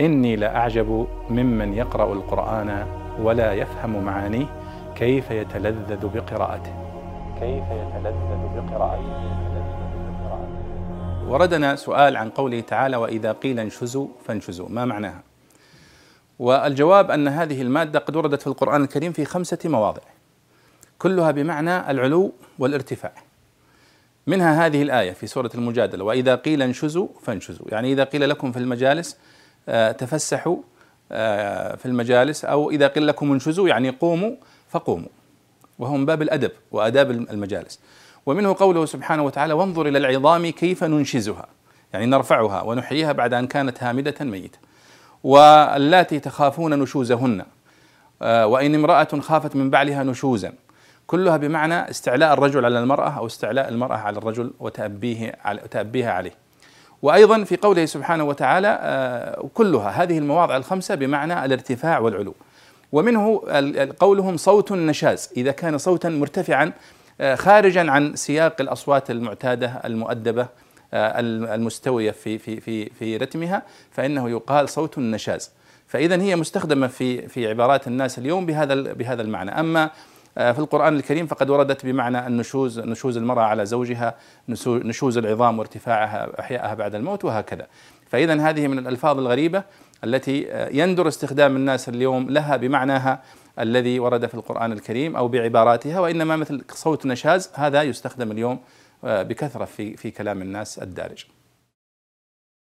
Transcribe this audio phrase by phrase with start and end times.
[0.00, 2.86] إني لأعجب ممن يقرأ القرآن
[3.20, 4.46] ولا يفهم معانيه
[4.96, 6.72] كيف يتلذذ بقراءته.
[7.40, 9.38] كيف يتلذذ بقراءته.
[11.28, 15.22] وردنا سؤال عن قوله تعالى وإذا قيل انشزوا فانشزوا ما معناها؟
[16.38, 20.02] والجواب أن هذه المادة قد وردت في القرآن الكريم في خمسة مواضع
[20.98, 23.12] كلها بمعنى العلو والارتفاع.
[24.26, 28.58] منها هذه الآية في سورة المجادلة وإذا قيل انشزوا فانشزوا يعني إذا قيل لكم في
[28.58, 29.18] المجالس
[29.98, 30.56] تفسحوا
[31.12, 34.30] آه، في المجالس أو إذا قيل لكم انشزوا يعني قوموا
[34.68, 35.08] فقوموا.
[35.78, 37.80] وهو من باب الأدب وآداب المجالس.
[38.26, 41.46] ومنه قوله سبحانه وتعالى وانظر إلى العظام كيف ننشزها.
[41.92, 44.58] يعني نرفعها ونحييها بعد أن كانت هامدة ميتة.
[45.24, 47.44] واللاتي تخافون نشوزهن.
[48.22, 50.52] آه، وإن امرأة خافت من بعلها نشوزا.
[51.06, 55.34] كلها بمعنى استعلاء الرجل على المرأة أو استعلاء المرأة على الرجل وتأبيه
[55.70, 56.47] تأبيها عليه.
[57.02, 62.34] وأيضا في قوله سبحانه وتعالى آه، كلها هذه المواضع الخمسة بمعنى الارتفاع والعلو.
[62.92, 63.42] ومنه
[64.00, 66.72] قولهم صوت نشاز إذا كان صوتا مرتفعا
[67.20, 70.48] آه، خارجا عن سياق الأصوات المعتادة المؤدبة
[70.94, 71.20] آه،
[71.54, 75.50] المستوية في في في في رتمها فإنه يقال صوت نشاز
[75.86, 79.50] فإذا هي مستخدمة في في عبارات الناس اليوم بهذا بهذا المعنى.
[79.50, 79.90] أما
[80.38, 84.14] في القرآن الكريم فقد وردت بمعنى النشوز نشوز المرأة على زوجها
[84.66, 87.66] نشوز العظام وارتفاعها أحياءها بعد الموت وهكذا.
[88.06, 89.62] فإذا هذه من الألفاظ الغريبة
[90.04, 93.22] التي آه، يندر استخدام الناس اليوم لها بمعناها
[93.58, 98.60] الذي ورد في القرآن الكريم أو بعباراتها وإنما مثل صوت نشاز هذا يستخدم اليوم
[99.02, 101.24] بكثرة في في كلام الناس الدارج.